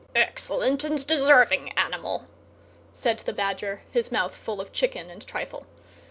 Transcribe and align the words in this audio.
"Excellent 0.15 0.83
and 0.83 1.05
deserving 1.05 1.73
animal!" 1.73 2.25
said 2.91 3.19
the 3.19 3.33
Badger, 3.33 3.83
his 3.91 4.11
mouth 4.11 4.35
full 4.35 4.59
of 4.59 4.73
chicken 4.73 5.11
and 5.11 5.23
trifle. 5.27 5.67